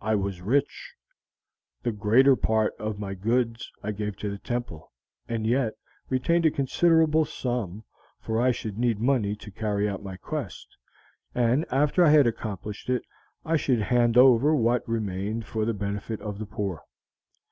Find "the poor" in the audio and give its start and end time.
16.38-16.84